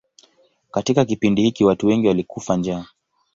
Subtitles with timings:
[0.71, 2.85] Katika kipindi hiki watu wengi walikufa njaa.